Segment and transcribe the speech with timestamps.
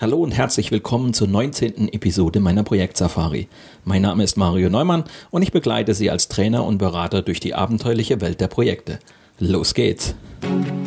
[0.00, 1.92] Hallo und herzlich willkommen zur 19.
[1.92, 3.48] Episode meiner Projektsafari.
[3.84, 7.52] Mein Name ist Mario Neumann und ich begleite Sie als Trainer und Berater durch die
[7.52, 8.98] abenteuerliche Welt der Projekte.
[9.38, 10.14] Los geht's!
[10.42, 10.79] In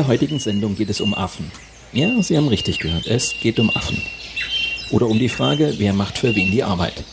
[0.00, 1.52] der heutigen Sendung geht es um Affen.
[1.92, 4.00] Ja, Sie haben richtig gehört, es geht um Affen.
[4.92, 7.04] Oder um die Frage, wer macht für wen die Arbeit.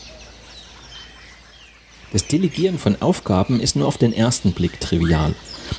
[2.14, 5.34] Das Delegieren von Aufgaben ist nur auf den ersten Blick trivial.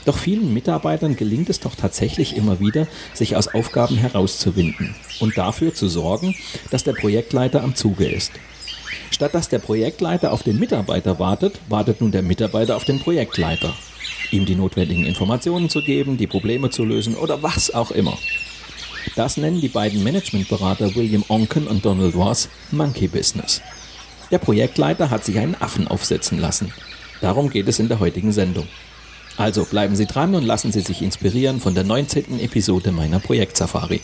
[0.06, 5.74] Doch vielen Mitarbeitern gelingt es doch tatsächlich immer wieder, sich aus Aufgaben herauszuwinden und dafür
[5.74, 6.36] zu sorgen,
[6.70, 8.34] dass der Projektleiter am Zuge ist.
[9.10, 13.74] Statt dass der Projektleiter auf den Mitarbeiter wartet, wartet nun der Mitarbeiter auf den Projektleiter
[14.32, 18.18] ihm die notwendigen Informationen zu geben, die Probleme zu lösen oder was auch immer.
[19.16, 23.62] Das nennen die beiden Managementberater William Onken und Donald Ross Monkey Business.
[24.32, 26.72] Der Projektleiter hat sich einen Affen aufsetzen lassen.
[27.22, 28.68] Darum geht es in der heutigen Sendung.
[29.38, 32.40] Also bleiben Sie dran und lassen Sie sich inspirieren von der 19.
[32.40, 34.02] Episode meiner Projektsafari.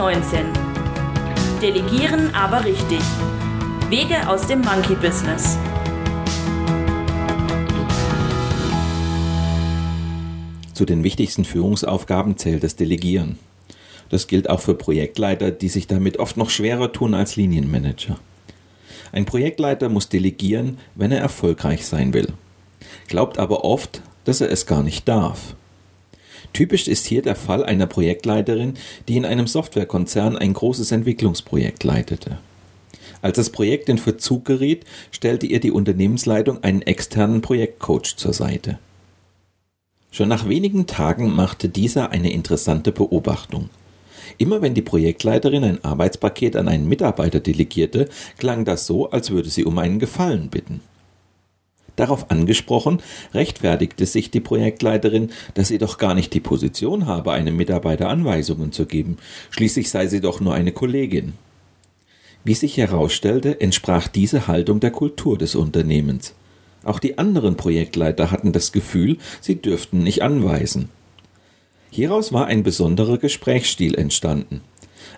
[0.00, 0.46] 19.
[1.60, 3.00] Delegieren aber richtig.
[3.90, 5.58] Wege aus dem Monkey Business.
[10.72, 13.38] Zu den wichtigsten Führungsaufgaben zählt das Delegieren.
[14.08, 18.18] Das gilt auch für Projektleiter, die sich damit oft noch schwerer tun als Linienmanager.
[19.12, 22.32] Ein Projektleiter muss delegieren, wenn er erfolgreich sein will,
[23.06, 25.56] glaubt aber oft, dass er es gar nicht darf.
[26.52, 28.74] Typisch ist hier der Fall einer Projektleiterin,
[29.08, 32.38] die in einem Softwarekonzern ein großes Entwicklungsprojekt leitete.
[33.22, 38.78] Als das Projekt in Verzug geriet, stellte ihr die Unternehmensleitung einen externen Projektcoach zur Seite.
[40.10, 43.70] Schon nach wenigen Tagen machte dieser eine interessante Beobachtung.
[44.38, 48.08] Immer wenn die Projektleiterin ein Arbeitspaket an einen Mitarbeiter delegierte,
[48.38, 50.80] klang das so, als würde sie um einen Gefallen bitten.
[51.96, 53.00] Darauf angesprochen,
[53.34, 58.72] rechtfertigte sich die Projektleiterin, dass sie doch gar nicht die Position habe, einem Mitarbeiter Anweisungen
[58.72, 59.18] zu geben.
[59.50, 61.34] Schließlich sei sie doch nur eine Kollegin.
[62.42, 66.34] Wie sich herausstellte, entsprach diese Haltung der Kultur des Unternehmens.
[66.82, 70.88] Auch die anderen Projektleiter hatten das Gefühl, sie dürften nicht anweisen.
[71.90, 74.62] Hieraus war ein besonderer Gesprächsstil entstanden.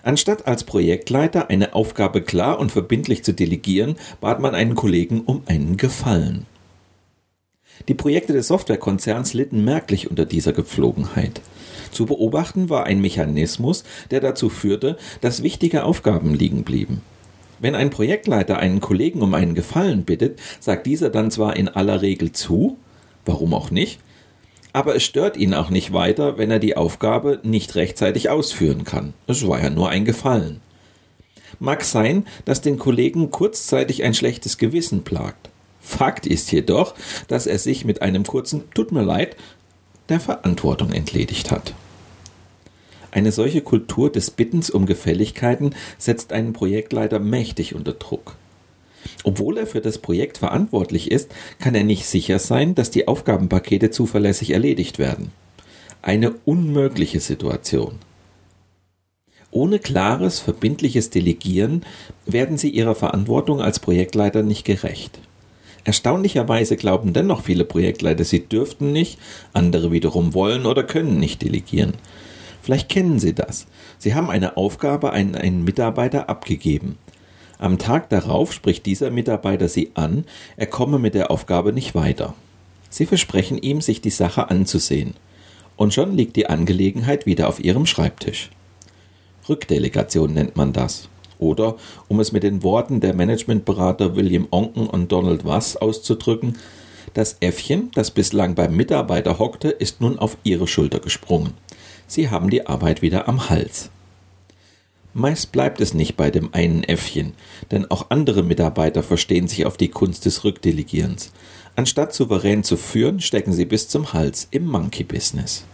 [0.01, 5.43] Anstatt als Projektleiter eine Aufgabe klar und verbindlich zu delegieren, bat man einen Kollegen um
[5.45, 6.45] einen Gefallen.
[7.87, 11.41] Die Projekte des Softwarekonzerns litten merklich unter dieser Gepflogenheit.
[11.91, 17.01] Zu beobachten war ein Mechanismus, der dazu führte, dass wichtige Aufgaben liegen blieben.
[17.59, 22.01] Wenn ein Projektleiter einen Kollegen um einen Gefallen bittet, sagt dieser dann zwar in aller
[22.01, 22.77] Regel zu,
[23.25, 23.99] warum auch nicht,
[24.73, 29.13] aber es stört ihn auch nicht weiter, wenn er die Aufgabe nicht rechtzeitig ausführen kann.
[29.27, 30.61] Es war ja nur ein Gefallen.
[31.59, 35.49] Mag sein, dass den Kollegen kurzzeitig ein schlechtes Gewissen plagt.
[35.83, 36.95] Fakt ist jedoch,
[37.27, 39.35] dass er sich mit einem kurzen Tut mir leid
[40.09, 41.73] der Verantwortung entledigt hat.
[43.11, 48.35] Eine solche Kultur des Bittens um Gefälligkeiten setzt einen Projektleiter mächtig unter Druck.
[49.23, 53.91] Obwohl er für das Projekt verantwortlich ist, kann er nicht sicher sein, dass die Aufgabenpakete
[53.91, 55.31] zuverlässig erledigt werden.
[56.01, 57.99] Eine unmögliche Situation.
[59.51, 61.85] Ohne klares, verbindliches Delegieren
[62.25, 65.19] werden Sie Ihrer Verantwortung als Projektleiter nicht gerecht.
[65.83, 69.19] Erstaunlicherweise glauben dennoch viele Projektleiter, sie dürften nicht,
[69.51, 71.93] andere wiederum wollen oder können nicht delegieren.
[72.61, 73.67] Vielleicht kennen Sie das.
[73.97, 76.97] Sie haben eine Aufgabe an einen Mitarbeiter abgegeben.
[77.59, 80.23] Am Tag darauf spricht dieser Mitarbeiter Sie an,
[80.55, 82.33] er komme mit der Aufgabe nicht weiter.
[82.89, 85.15] Sie versprechen ihm, sich die Sache anzusehen.
[85.75, 88.49] Und schon liegt die Angelegenheit wieder auf Ihrem Schreibtisch.
[89.49, 91.09] Rückdelegation nennt man das.
[91.43, 91.75] Oder,
[92.07, 96.57] um es mit den Worten der Managementberater William Onken und Donald Wass auszudrücken,
[97.13, 101.51] das Äffchen, das bislang beim Mitarbeiter hockte, ist nun auf ihre Schulter gesprungen.
[102.07, 103.89] Sie haben die Arbeit wieder am Hals.
[105.13, 107.33] Meist bleibt es nicht bei dem einen Äffchen,
[107.71, 111.33] denn auch andere Mitarbeiter verstehen sich auf die Kunst des Rückdelegierens.
[111.75, 115.65] Anstatt souverän zu führen, stecken sie bis zum Hals im Monkey-Business.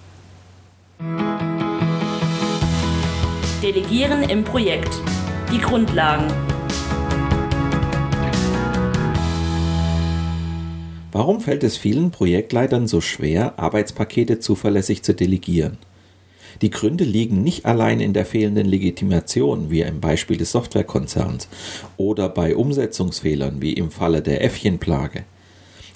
[3.61, 5.01] Delegieren im Projekt.
[5.51, 6.27] Die Grundlagen.
[11.11, 15.79] Warum fällt es vielen Projektleitern so schwer, Arbeitspakete zuverlässig zu delegieren?
[16.61, 21.47] Die Gründe liegen nicht allein in der fehlenden Legitimation, wie im Beispiel des Softwarekonzerns,
[21.97, 25.23] oder bei Umsetzungsfehlern, wie im Falle der Äffchenplage.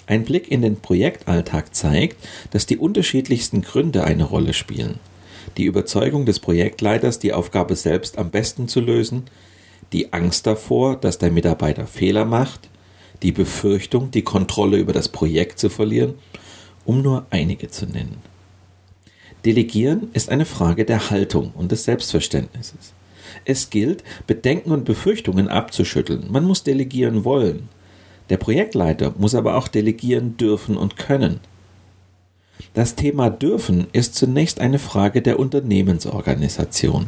[0.07, 2.17] Ein Blick in den Projektalltag zeigt,
[2.49, 4.99] dass die unterschiedlichsten Gründe eine Rolle spielen.
[5.57, 9.23] Die Überzeugung des Projektleiters, die Aufgabe selbst am besten zu lösen,
[9.91, 12.69] die Angst davor, dass der Mitarbeiter Fehler macht,
[13.21, 16.15] die Befürchtung, die Kontrolle über das Projekt zu verlieren,
[16.85, 18.17] um nur einige zu nennen.
[19.45, 22.93] Delegieren ist eine Frage der Haltung und des Selbstverständnisses.
[23.45, 26.31] Es gilt, Bedenken und Befürchtungen abzuschütteln.
[26.31, 27.69] Man muss delegieren wollen.
[28.29, 31.39] Der Projektleiter muss aber auch delegieren dürfen und können.
[32.73, 37.07] Das Thema dürfen ist zunächst eine Frage der Unternehmensorganisation.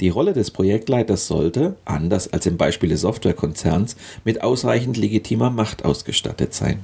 [0.00, 5.84] Die Rolle des Projektleiters sollte, anders als im Beispiel des Softwarekonzerns, mit ausreichend legitimer Macht
[5.84, 6.80] ausgestattet sein.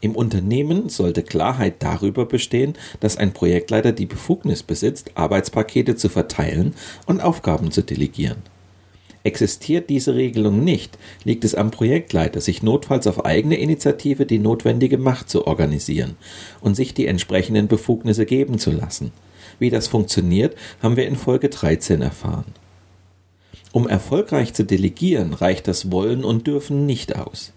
[0.00, 6.74] Im Unternehmen sollte Klarheit darüber bestehen, dass ein Projektleiter die Befugnis besitzt, Arbeitspakete zu verteilen
[7.06, 8.38] und Aufgaben zu delegieren.
[9.24, 14.98] Existiert diese Regelung nicht, liegt es am Projektleiter, sich notfalls auf eigene Initiative die notwendige
[14.98, 16.16] Macht zu organisieren
[16.60, 19.12] und sich die entsprechenden Befugnisse geben zu lassen.
[19.58, 22.52] Wie das funktioniert, haben wir in Folge 13 erfahren.
[23.72, 27.52] Um erfolgreich zu delegieren, reicht das Wollen und Dürfen nicht aus.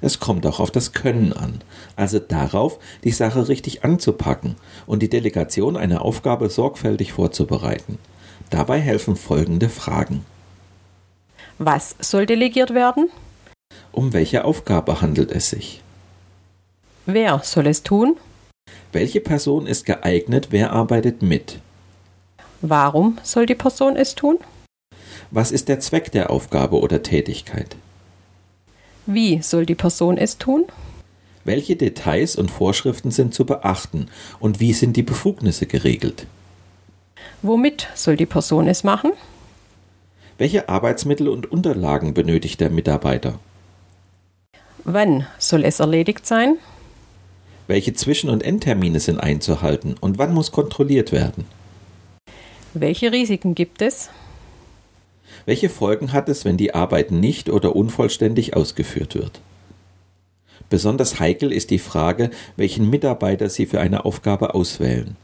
[0.00, 1.60] Es kommt auch auf das Können an,
[1.96, 4.56] also darauf, die Sache richtig anzupacken
[4.86, 7.98] und die Delegation einer Aufgabe sorgfältig vorzubereiten.
[8.50, 10.26] Dabei helfen folgende Fragen.
[11.58, 13.10] Was soll delegiert werden?
[13.92, 15.82] Um welche Aufgabe handelt es sich?
[17.06, 18.16] Wer soll es tun?
[18.92, 21.60] Welche Person ist geeignet, wer arbeitet mit?
[22.60, 24.38] Warum soll die Person es tun?
[25.30, 27.76] Was ist der Zweck der Aufgabe oder Tätigkeit?
[29.06, 30.64] Wie soll die Person es tun?
[31.44, 34.08] Welche Details und Vorschriften sind zu beachten
[34.40, 36.26] und wie sind die Befugnisse geregelt?
[37.42, 39.12] Womit soll die Person es machen?
[40.36, 43.38] Welche Arbeitsmittel und Unterlagen benötigt der Mitarbeiter?
[44.82, 46.56] Wann soll es erledigt sein?
[47.68, 51.46] Welche Zwischen- und Endtermine sind einzuhalten und wann muss kontrolliert werden?
[52.74, 54.10] Welche Risiken gibt es?
[55.46, 59.40] Welche Folgen hat es, wenn die Arbeit nicht oder unvollständig ausgeführt wird?
[60.68, 65.16] Besonders heikel ist die Frage, welchen Mitarbeiter Sie für eine Aufgabe auswählen.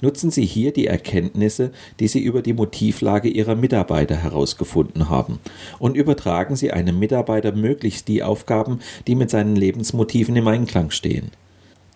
[0.00, 5.38] Nutzen Sie hier die Erkenntnisse, die Sie über die Motivlage Ihrer Mitarbeiter herausgefunden haben,
[5.78, 11.30] und übertragen Sie einem Mitarbeiter möglichst die Aufgaben, die mit seinen Lebensmotiven im Einklang stehen.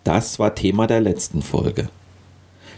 [0.03, 1.89] Das war Thema der letzten Folge.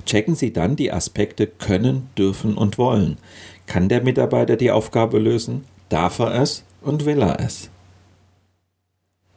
[0.06, 3.18] Checken Sie dann die Aspekte können, dürfen und wollen.
[3.66, 5.64] Kann der Mitarbeiter die Aufgabe lösen?
[5.90, 7.70] Darf er es und will er es?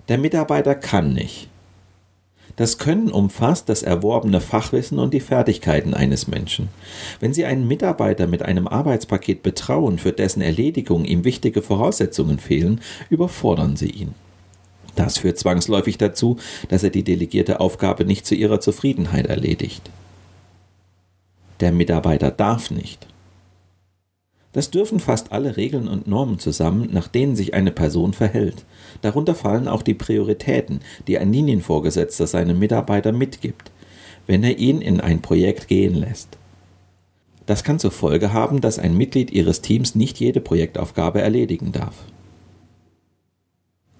[0.08, 1.48] Der Mitarbeiter kann nicht.
[2.58, 6.70] Das Können umfasst das erworbene Fachwissen und die Fertigkeiten eines Menschen.
[7.20, 12.80] Wenn Sie einen Mitarbeiter mit einem Arbeitspaket betrauen, für dessen Erledigung ihm wichtige Voraussetzungen fehlen,
[13.10, 14.16] überfordern Sie ihn.
[14.96, 16.36] Das führt zwangsläufig dazu,
[16.68, 19.88] dass er die delegierte Aufgabe nicht zu Ihrer Zufriedenheit erledigt.
[21.60, 23.06] Der Mitarbeiter darf nicht.
[24.58, 28.64] Das dürfen fast alle Regeln und Normen zusammen, nach denen sich eine Person verhält.
[29.02, 33.70] Darunter fallen auch die Prioritäten, die ein Linienvorgesetzter seinem Mitarbeiter mitgibt,
[34.26, 36.38] wenn er ihn in ein Projekt gehen lässt.
[37.46, 41.94] Das kann zur Folge haben, dass ein Mitglied Ihres Teams nicht jede Projektaufgabe erledigen darf.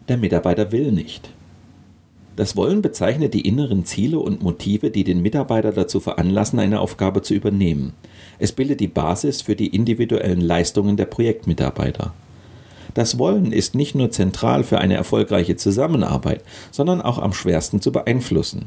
[0.09, 1.31] Der Mitarbeiter will nicht.
[2.35, 7.23] Das Wollen bezeichnet die inneren Ziele und Motive, die den Mitarbeiter dazu veranlassen, eine Aufgabe
[7.23, 7.93] zu übernehmen.
[8.39, 12.13] Es bildet die Basis für die individuellen Leistungen der Projektmitarbeiter.
[12.95, 17.93] Das Wollen ist nicht nur zentral für eine erfolgreiche Zusammenarbeit, sondern auch am schwersten zu
[17.93, 18.67] beeinflussen.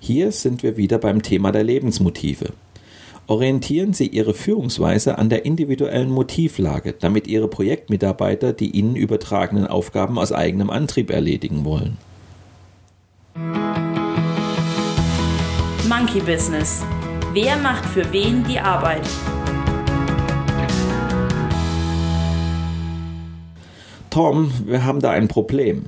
[0.00, 2.52] Hier sind wir wieder beim Thema der Lebensmotive.
[3.26, 10.18] Orientieren Sie Ihre Führungsweise an der individuellen Motivlage, damit Ihre Projektmitarbeiter die Ihnen übertragenen Aufgaben
[10.18, 11.98] aus eigenem Antrieb erledigen wollen.
[15.88, 16.82] Monkey Business.
[17.34, 19.06] Wer macht für wen die Arbeit?
[24.08, 25.84] Tom, wir haben da ein Problem.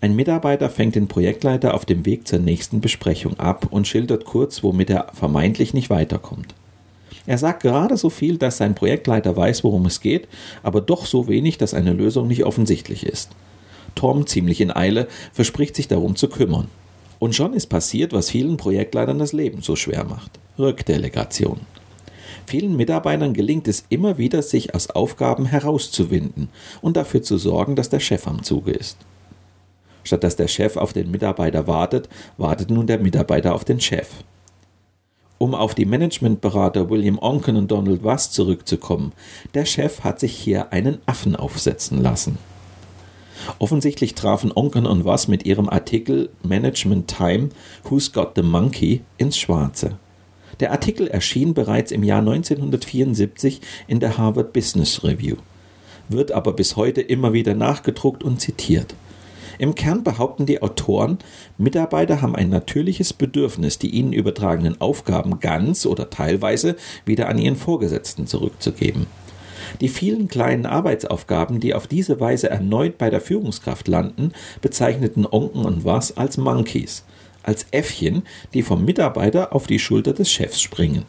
[0.00, 4.62] Ein Mitarbeiter fängt den Projektleiter auf dem Weg zur nächsten Besprechung ab und schildert kurz,
[4.62, 6.54] womit er vermeintlich nicht weiterkommt.
[7.26, 10.28] Er sagt gerade so viel, dass sein Projektleiter weiß, worum es geht,
[10.62, 13.32] aber doch so wenig, dass eine Lösung nicht offensichtlich ist.
[13.94, 16.68] Tom, ziemlich in Eile, verspricht sich darum zu kümmern.
[17.20, 20.40] Und schon ist passiert, was vielen Projektleitern das Leben so schwer macht.
[20.58, 21.60] Rückdelegation.
[22.46, 26.48] Vielen Mitarbeitern gelingt es immer wieder, sich aus Aufgaben herauszuwinden
[26.80, 28.96] und dafür zu sorgen, dass der Chef am Zuge ist.
[30.02, 32.08] Statt dass der Chef auf den Mitarbeiter wartet,
[32.38, 34.08] wartet nun der Mitarbeiter auf den Chef.
[35.36, 39.12] Um auf die Managementberater William Onken und Donald Wass zurückzukommen,
[39.52, 42.38] der Chef hat sich hier einen Affen aufsetzen lassen.
[43.58, 47.50] Offensichtlich trafen Onken und Wass mit ihrem Artikel Management Time
[47.84, 49.98] Who's Got the Monkey ins Schwarze.
[50.60, 55.36] Der Artikel erschien bereits im Jahr 1974 in der Harvard Business Review,
[56.08, 58.94] wird aber bis heute immer wieder nachgedruckt und zitiert.
[59.58, 61.18] Im Kern behaupten die Autoren,
[61.58, 67.56] Mitarbeiter haben ein natürliches Bedürfnis, die ihnen übertragenen Aufgaben ganz oder teilweise wieder an ihren
[67.56, 69.06] Vorgesetzten zurückzugeben.
[69.80, 75.64] Die vielen kleinen Arbeitsaufgaben, die auf diese Weise erneut bei der Führungskraft landen, bezeichneten Onken
[75.64, 77.04] und Was als Monkeys,
[77.42, 78.22] als Äffchen,
[78.54, 81.04] die vom Mitarbeiter auf die Schulter des Chefs springen.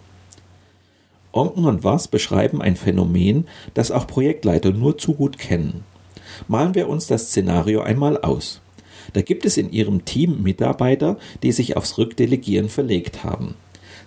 [1.32, 5.84] Onken und Was beschreiben ein Phänomen, das auch Projektleiter nur zu gut kennen.
[6.48, 8.62] Malen wir uns das Szenario einmal aus.
[9.14, 13.56] Da gibt es in Ihrem Team Mitarbeiter, die sich aufs Rückdelegieren verlegt haben.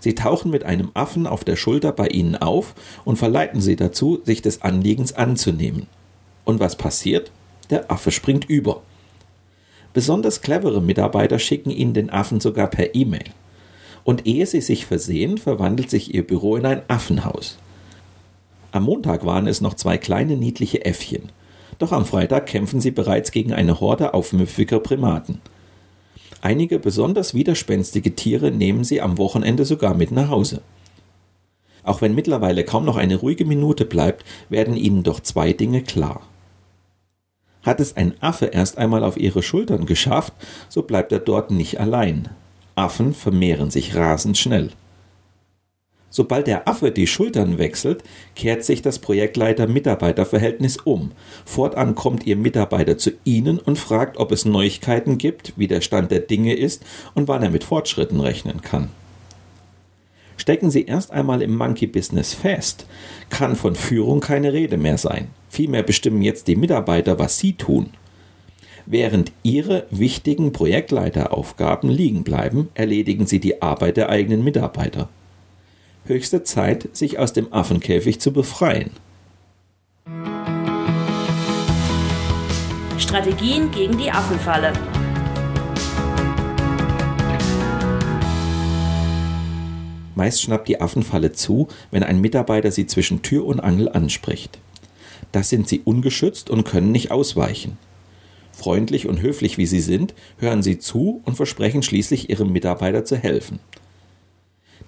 [0.05, 2.75] Sie tauchen mit einem Affen auf der Schulter bei Ihnen auf
[3.07, 5.87] und verleiten Sie dazu, sich des Anliegens anzunehmen.
[6.45, 7.33] Und was passiert?
[7.71, 8.83] Der Affe springt über.
[9.95, 13.25] Besonders clevere Mitarbeiter schicken Ihnen den Affen sogar per E-Mail.
[14.05, 17.57] Und ehe Sie sich versehen, verwandelt sich Ihr Büro in ein Affenhaus.
[18.73, 21.31] Am Montag waren es noch zwei kleine niedliche Äffchen.
[21.79, 25.41] Doch am Freitag kämpfen sie bereits gegen eine Horde aufmüffiger Primaten.
[26.45, 30.61] Einige besonders widerspenstige Tiere nehmen sie am Wochenende sogar mit nach Hause.
[31.83, 36.21] Auch wenn mittlerweile kaum noch eine ruhige Minute bleibt, werden ihnen doch zwei Dinge klar.
[37.63, 40.35] Hat es ein Affe erst einmal auf ihre Schultern geschafft,
[40.69, 42.29] so bleibt er dort nicht allein.
[42.75, 44.69] Affen vermehren sich rasend schnell.
[46.17, 48.05] Sobald der Affe die Schultern wechselt,
[48.37, 51.11] kehrt sich das Projektleiter-Mitarbeiter-Verhältnis um.
[51.45, 56.13] Fortan kommt Ihr Mitarbeiter zu Ihnen und fragt, ob es Neuigkeiten gibt, wie der Stand
[56.13, 58.91] der Dinge ist und wann er mit Fortschritten rechnen kann.
[60.37, 62.87] Stecken Sie erst einmal im Monkey-Business fest,
[63.29, 65.31] kann von Führung keine Rede mehr sein.
[65.49, 67.91] Vielmehr bestimmen jetzt die Mitarbeiter, was sie tun.
[68.87, 75.09] Während Ihre wichtigen Projektleiteraufgaben liegen bleiben, erledigen Sie die Arbeit der eigenen Mitarbeiter
[76.05, 78.91] höchste Zeit, sich aus dem Affenkäfig zu befreien.
[82.99, 84.73] Strategien gegen die Affenfalle.
[90.15, 94.59] Meist schnappt die Affenfalle zu, wenn ein Mitarbeiter sie zwischen Tür und Angel anspricht.
[95.33, 97.79] Da sind sie ungeschützt und können nicht ausweichen.
[98.53, 103.17] Freundlich und höflich wie sie sind, hören sie zu und versprechen schließlich ihrem Mitarbeiter zu
[103.17, 103.59] helfen.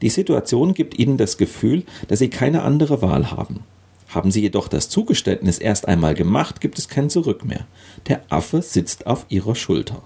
[0.02, 3.60] Die Situation gibt ihnen das Gefühl, dass sie keine andere Wahl haben.
[4.08, 7.66] Haben sie jedoch das Zugeständnis erst einmal gemacht, gibt es kein Zurück mehr.
[8.08, 10.02] Der Affe sitzt auf ihrer Schulter.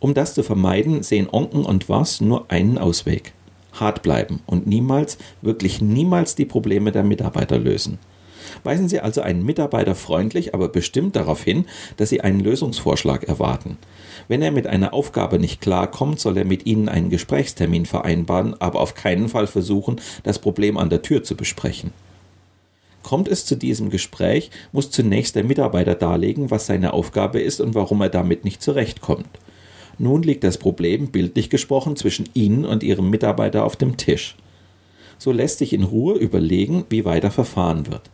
[0.00, 3.32] Um das zu vermeiden, sehen Onken und Was nur einen Ausweg.
[3.72, 7.98] Hart bleiben und niemals, wirklich niemals die Probleme der Mitarbeiter lösen.
[8.62, 11.66] Weisen Sie also einen Mitarbeiter freundlich, aber bestimmt darauf hin,
[11.96, 13.78] dass Sie einen Lösungsvorschlag erwarten.
[14.28, 18.80] Wenn er mit einer Aufgabe nicht klarkommt, soll er mit Ihnen einen Gesprächstermin vereinbaren, aber
[18.80, 21.92] auf keinen Fall versuchen, das Problem an der Tür zu besprechen.
[23.02, 27.74] Kommt es zu diesem Gespräch, muss zunächst der Mitarbeiter darlegen, was seine Aufgabe ist und
[27.74, 29.28] warum er damit nicht zurechtkommt.
[29.98, 34.36] Nun liegt das Problem, bildlich gesprochen, zwischen Ihnen und Ihrem Mitarbeiter auf dem Tisch.
[35.18, 38.10] So lässt sich in Ruhe überlegen, wie weiter verfahren wird.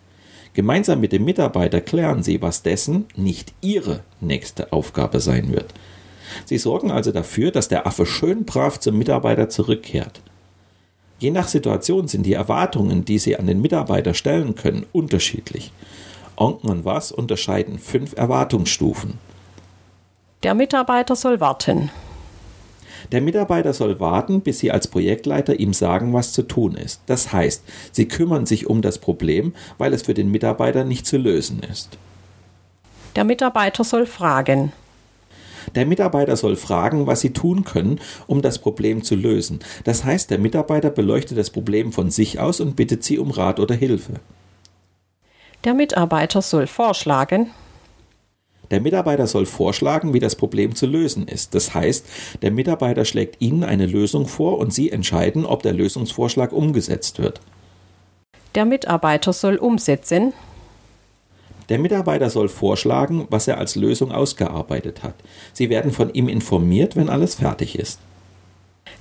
[0.53, 5.73] Gemeinsam mit dem Mitarbeiter klären Sie, was dessen nicht Ihre nächste Aufgabe sein wird.
[6.45, 10.21] Sie sorgen also dafür, dass der Affe schön brav zum Mitarbeiter zurückkehrt.
[11.19, 15.73] Je nach Situation sind die Erwartungen, die Sie an den Mitarbeiter stellen können, unterschiedlich.
[16.37, 19.19] Onken und Was unterscheiden fünf Erwartungsstufen.
[20.43, 21.91] Der Mitarbeiter soll warten.
[23.13, 27.03] Der Mitarbeiter soll warten, bis Sie als Projektleiter ihm sagen, was zu tun ist.
[27.07, 31.19] Das heißt, Sie kümmern sich um das Problem, weil es für den Mitarbeiter nicht zu
[31.19, 31.99] lösen ist.
[33.17, 34.73] Der Mitarbeiter soll fragen.
[35.75, 39.61] Der Mitarbeiter soll fragen, was sie tun können, um das Problem zu lösen.
[39.85, 43.61] Das heißt, der Mitarbeiter beleuchtet das Problem von sich aus und bittet sie um Rat
[43.61, 44.15] oder Hilfe.
[45.65, 47.51] Der Mitarbeiter soll vorschlagen.
[48.71, 51.55] Der Mitarbeiter soll vorschlagen, wie das Problem zu lösen ist.
[51.55, 52.07] Das heißt,
[52.41, 57.41] der Mitarbeiter schlägt Ihnen eine Lösung vor und Sie entscheiden, ob der Lösungsvorschlag umgesetzt wird.
[58.55, 60.33] Der Mitarbeiter soll umsetzen.
[61.71, 65.15] Der Mitarbeiter soll vorschlagen, was er als Lösung ausgearbeitet hat.
[65.53, 68.01] Sie werden von ihm informiert, wenn alles fertig ist.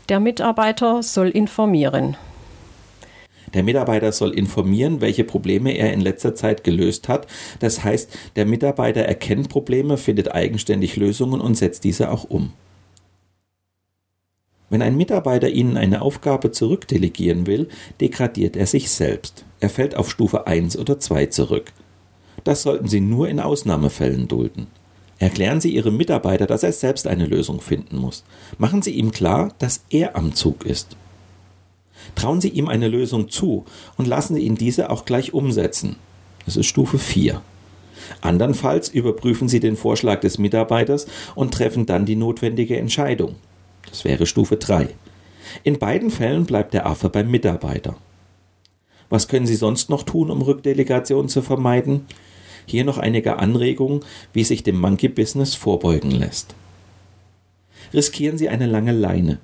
[0.07, 2.15] Der Mitarbeiter soll informieren.
[3.55, 7.25] Der Mitarbeiter soll informieren, welche Probleme er in letzter Zeit gelöst hat.
[7.59, 12.53] Das heißt, der Mitarbeiter erkennt Probleme, findet eigenständig Lösungen und setzt diese auch um.
[14.69, 19.43] Wenn ein Mitarbeiter Ihnen eine Aufgabe zurückdelegieren will, degradiert er sich selbst.
[19.59, 21.73] Er fällt auf Stufe 1 oder 2 zurück.
[22.49, 24.65] Das sollten Sie nur in Ausnahmefällen dulden.
[25.19, 28.23] Erklären Sie Ihrem Mitarbeiter, dass er selbst eine Lösung finden muss.
[28.57, 30.97] Machen Sie ihm klar, dass er am Zug ist.
[32.15, 33.65] Trauen Sie ihm eine Lösung zu
[33.97, 35.97] und lassen Sie ihn diese auch gleich umsetzen.
[36.45, 37.39] Das ist Stufe 4.
[38.21, 43.35] Andernfalls überprüfen Sie den Vorschlag des Mitarbeiters und treffen dann die notwendige Entscheidung.
[43.87, 44.87] Das wäre Stufe 3.
[45.63, 47.95] In beiden Fällen bleibt der Affe beim Mitarbeiter.
[49.09, 52.07] Was können Sie sonst noch tun, um Rückdelegation zu vermeiden?
[52.69, 56.53] Hier noch einige Anregungen, wie sich dem Monkey-Business vorbeugen lässt.
[57.95, 59.39] Riskieren Sie eine lange Leine.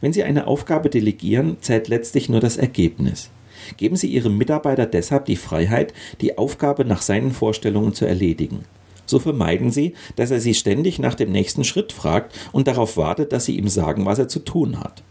[0.00, 3.30] Wenn Sie eine Aufgabe delegieren, zählt letztlich nur das Ergebnis.
[3.76, 8.64] Geben Sie Ihrem Mitarbeiter deshalb die Freiheit, die Aufgabe nach seinen Vorstellungen zu erledigen.
[9.06, 13.32] So vermeiden Sie, dass er Sie ständig nach dem nächsten Schritt fragt und darauf wartet,
[13.32, 15.04] dass Sie ihm sagen, was er zu tun hat.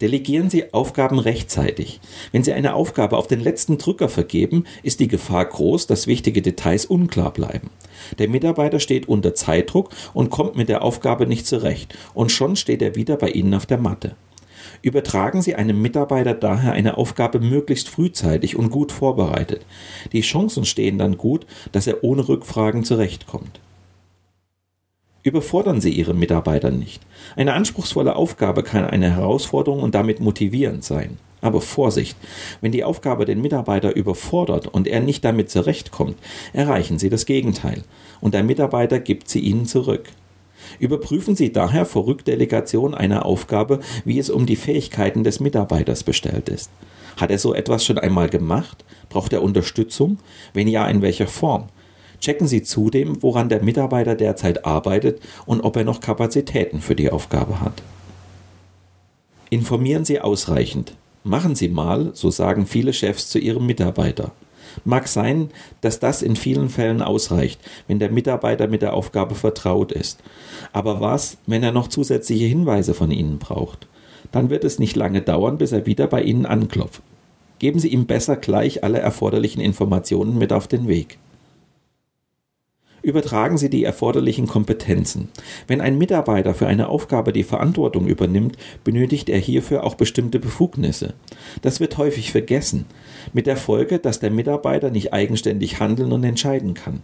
[0.00, 2.00] Delegieren Sie Aufgaben rechtzeitig.
[2.30, 6.42] Wenn Sie eine Aufgabe auf den letzten Drücker vergeben, ist die Gefahr groß, dass wichtige
[6.42, 7.70] Details unklar bleiben.
[8.18, 12.82] Der Mitarbeiter steht unter Zeitdruck und kommt mit der Aufgabe nicht zurecht, und schon steht
[12.82, 14.16] er wieder bei Ihnen auf der Matte.
[14.82, 19.64] Übertragen Sie einem Mitarbeiter daher eine Aufgabe möglichst frühzeitig und gut vorbereitet.
[20.12, 23.60] Die Chancen stehen dann gut, dass er ohne Rückfragen zurechtkommt.
[25.26, 27.02] Überfordern Sie Ihre Mitarbeiter nicht.
[27.34, 31.18] Eine anspruchsvolle Aufgabe kann eine Herausforderung und damit motivierend sein.
[31.40, 32.16] Aber Vorsicht,
[32.60, 36.16] wenn die Aufgabe den Mitarbeiter überfordert und er nicht damit zurechtkommt,
[36.52, 37.82] erreichen Sie das Gegenteil
[38.20, 40.04] und der Mitarbeiter gibt sie Ihnen zurück.
[40.78, 46.48] Überprüfen Sie daher vor Rückdelegation einer Aufgabe, wie es um die Fähigkeiten des Mitarbeiters bestellt
[46.48, 46.70] ist.
[47.16, 48.84] Hat er so etwas schon einmal gemacht?
[49.08, 50.18] Braucht er Unterstützung?
[50.54, 51.64] Wenn ja, in welcher Form?
[52.20, 57.10] Checken Sie zudem, woran der Mitarbeiter derzeit arbeitet und ob er noch Kapazitäten für die
[57.10, 57.82] Aufgabe hat.
[59.50, 60.94] Informieren Sie ausreichend.
[61.22, 64.32] Machen Sie mal, so sagen viele Chefs zu ihrem Mitarbeiter.
[64.84, 65.50] Mag sein,
[65.80, 70.20] dass das in vielen Fällen ausreicht, wenn der Mitarbeiter mit der Aufgabe vertraut ist.
[70.72, 73.86] Aber was, wenn er noch zusätzliche Hinweise von Ihnen braucht?
[74.32, 77.02] Dann wird es nicht lange dauern, bis er wieder bei Ihnen anklopft.
[77.58, 81.18] Geben Sie ihm besser gleich alle erforderlichen Informationen mit auf den Weg
[83.06, 85.28] übertragen Sie die erforderlichen Kompetenzen.
[85.68, 91.14] Wenn ein Mitarbeiter für eine Aufgabe die Verantwortung übernimmt, benötigt er hierfür auch bestimmte Befugnisse.
[91.62, 92.84] Das wird häufig vergessen,
[93.32, 97.02] mit der Folge, dass der Mitarbeiter nicht eigenständig handeln und entscheiden kann.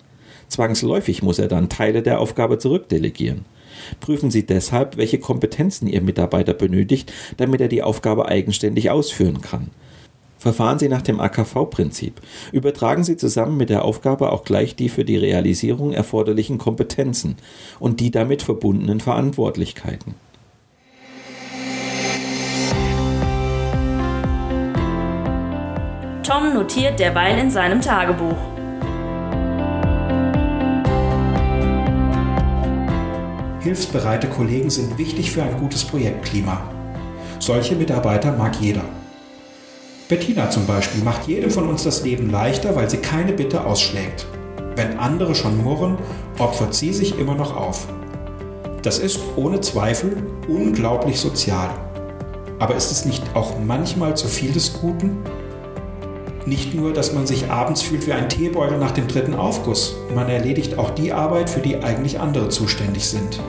[0.49, 3.45] Zwangsläufig muss er dann Teile der Aufgabe zurückdelegieren.
[4.01, 9.71] Prüfen Sie deshalb, welche Kompetenzen Ihr Mitarbeiter benötigt, damit er die Aufgabe eigenständig ausführen kann.
[10.43, 12.21] Verfahren Sie nach dem AKV-Prinzip.
[12.51, 17.37] Übertragen Sie zusammen mit der Aufgabe auch gleich die für die Realisierung erforderlichen Kompetenzen
[17.79, 20.17] und die damit verbundenen Verantwortlichkeiten.
[26.25, 28.37] Tom notiert derweil in seinem Tagebuch.
[33.61, 36.69] Hilfsbereite Kollegen sind wichtig für ein gutes Projektklima.
[37.39, 38.83] Solche Mitarbeiter mag jeder.
[40.13, 44.27] Bettina zum Beispiel macht jedem von uns das Leben leichter, weil sie keine Bitte ausschlägt.
[44.77, 45.97] Wenn andere schon murren,
[46.39, 47.89] opfert sie sich immer noch auf.
[48.83, 51.71] Das ist ohne Zweifel unglaublich sozial.
[52.59, 55.17] Aber ist es nicht auch manchmal zu viel des Guten?
[56.45, 60.29] Nicht nur, dass man sich abends fühlt wie ein Teebeutel nach dem dritten Aufguss, man
[60.29, 63.41] erledigt auch die Arbeit, für die eigentlich andere zuständig sind.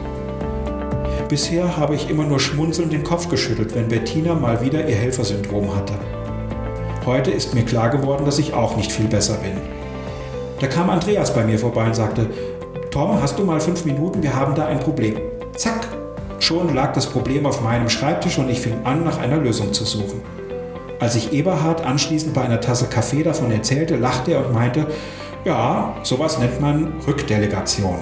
[1.28, 5.76] Bisher habe ich immer nur schmunzelnd den Kopf geschüttelt, wenn Bettina mal wieder ihr Helfersyndrom
[5.76, 5.95] hatte.
[7.06, 9.58] Heute ist mir klar geworden, dass ich auch nicht viel besser bin.
[10.62, 12.30] Da kam Andreas bei mir vorbei und sagte,
[12.92, 15.18] Tom, hast du mal fünf Minuten, wir haben da ein Problem.
[15.54, 15.86] Zack,
[16.39, 19.84] schon lag das Problem auf meinem Schreibtisch und ich fing an, nach einer Lösung zu
[19.84, 20.22] suchen.
[21.02, 24.88] Als ich Eberhard anschließend bei einer Tasse Kaffee davon erzählte, lachte er und meinte,
[25.44, 27.98] ja, sowas nennt man Rückdelegation.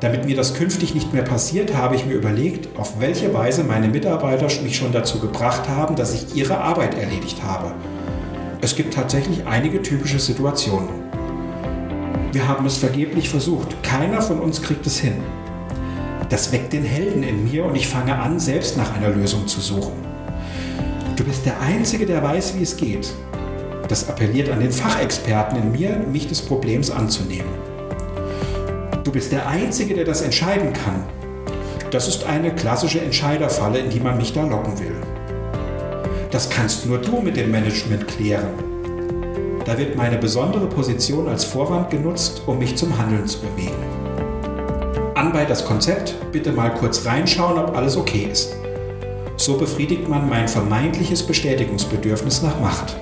[0.00, 3.88] Damit mir das künftig nicht mehr passiert, habe ich mir überlegt, auf welche Weise meine
[3.88, 7.72] Mitarbeiter mich schon dazu gebracht haben, dass ich ihre Arbeit erledigt habe.
[8.60, 10.88] Es gibt tatsächlich einige typische Situationen.
[12.32, 13.82] Wir haben es vergeblich versucht.
[13.82, 15.16] Keiner von uns kriegt es hin.
[16.28, 19.60] Das weckt den Helden in mir und ich fange an, selbst nach einer Lösung zu
[19.60, 20.04] suchen.
[21.16, 23.12] Du bist der Einzige, der weiß, wie es geht.
[23.88, 27.67] Das appelliert an den Fachexperten in mir, mich des Problems anzunehmen.
[29.08, 31.02] Du bist der Einzige, der das entscheiden kann.
[31.90, 34.96] Das ist eine klassische Entscheiderfalle, in die man mich da locken will.
[36.30, 38.48] Das kannst nur du mit dem Management klären.
[39.64, 43.82] Da wird meine besondere Position als Vorwand genutzt, um mich zum Handeln zu bewegen.
[45.14, 48.56] Anbei das Konzept, bitte mal kurz reinschauen, ob alles okay ist.
[49.38, 52.94] So befriedigt man mein vermeintliches Bestätigungsbedürfnis nach Macht.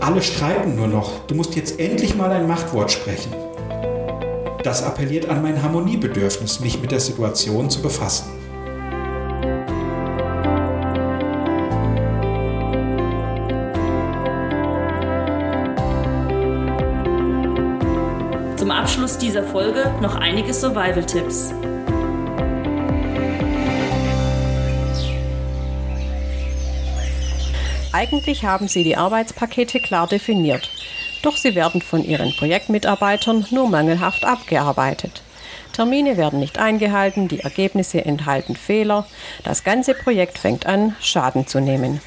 [0.00, 3.32] Alle streiten nur noch, du musst jetzt endlich mal ein Machtwort sprechen.
[4.64, 8.32] Das appelliert an mein Harmoniebedürfnis, mich mit der Situation zu befassen.
[18.56, 21.52] Zum Abschluss dieser Folge noch einige Survival-Tipps.
[27.92, 30.70] Eigentlich haben Sie die Arbeitspakete klar definiert,
[31.24, 35.22] doch sie werden von Ihren Projektmitarbeitern nur mangelhaft abgearbeitet.
[35.72, 39.06] Termine werden nicht eingehalten, die Ergebnisse enthalten Fehler,
[39.42, 42.00] das ganze Projekt fängt an, Schaden zu nehmen.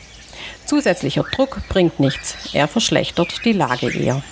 [0.65, 4.23] Zusätzlicher Druck bringt nichts, er verschlechtert die Lage eher.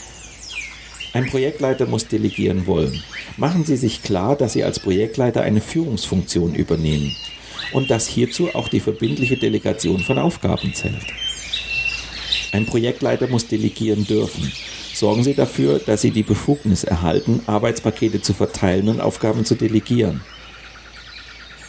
[1.13, 3.01] Ein Projektleiter muss delegieren wollen.
[3.37, 7.15] Machen Sie sich klar, dass Sie als Projektleiter eine Führungsfunktion übernehmen
[7.73, 11.05] und dass hierzu auch die verbindliche Delegation von Aufgaben zählt.
[12.51, 14.51] Ein Projektleiter muss delegieren dürfen.
[14.95, 20.21] Sorgen Sie dafür, dass Sie die Befugnis erhalten, Arbeitspakete zu verteilen und Aufgaben zu delegieren.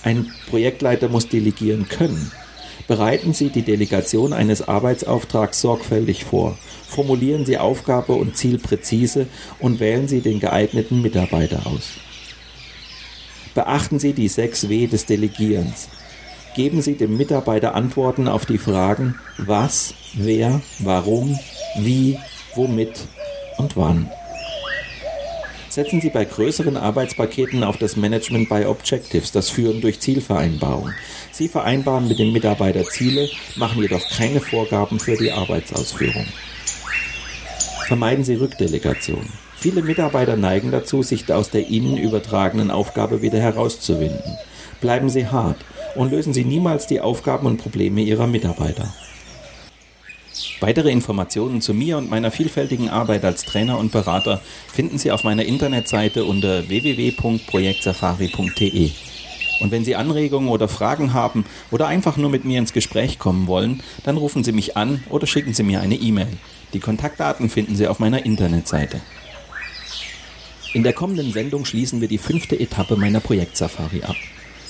[0.05, 2.31] Ein Projektleiter muss delegieren können.
[2.87, 6.57] Bereiten Sie die Delegation eines Arbeitsauftrags sorgfältig vor.
[6.87, 9.27] Formulieren Sie Aufgabe und Ziel präzise
[9.59, 11.95] und wählen Sie den geeigneten Mitarbeiter aus.
[13.57, 15.89] Beachten Sie die 6 W des Delegierens.
[16.55, 21.37] Geben Sie dem Mitarbeiter Antworten auf die Fragen was, wer, warum,
[21.77, 22.21] wie,
[22.57, 23.07] womit
[23.59, 24.11] und wann.
[25.69, 30.91] Setzen Sie bei größeren Arbeitspaketen auf das Management by Objectives, das Führen durch Zielvereinbarung.
[31.33, 36.27] Sie vereinbaren mit dem Mitarbeiter Ziele, machen jedoch keine Vorgaben für die Arbeitsausführung.
[37.89, 39.29] Vermeiden Sie Rückdelegation.
[39.55, 44.39] Viele Mitarbeiter neigen dazu, sich aus der ihnen übertragenen Aufgabe wieder herauszuwinden.
[44.81, 45.59] Bleiben Sie hart
[45.95, 48.95] und lösen Sie niemals die Aufgaben und Probleme Ihrer Mitarbeiter.
[50.61, 54.41] Weitere Informationen zu mir und meiner vielfältigen Arbeit als Trainer und Berater
[54.73, 58.91] finden Sie auf meiner Internetseite unter www.projektsafari.de.
[59.61, 63.47] Und wenn Sie Anregungen oder Fragen haben oder einfach nur mit mir ins Gespräch kommen
[63.47, 66.37] wollen, dann rufen Sie mich an oder schicken Sie mir eine E-Mail.
[66.73, 69.01] Die Kontaktdaten finden Sie auf meiner Internetseite.
[70.75, 74.17] In der kommenden Sendung schließen wir die fünfte Etappe meiner Projektsafari ab.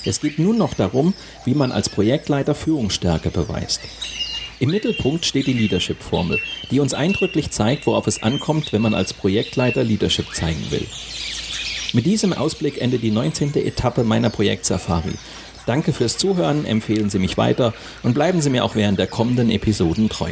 [0.05, 3.81] Es geht nun noch darum, wie man als Projektleiter Führungsstärke beweist.
[4.59, 6.39] Im Mittelpunkt steht die Leadership-Formel,
[6.71, 10.85] die uns eindrücklich zeigt, worauf es ankommt, wenn man als Projektleiter Leadership zeigen will.
[11.93, 13.55] Mit diesem Ausblick endet die 19.
[13.55, 15.13] Etappe meiner Projekt-Safari.
[15.67, 19.51] Danke fürs Zuhören, empfehlen Sie mich weiter und bleiben Sie mir auch während der kommenden
[19.51, 20.31] Episoden treu.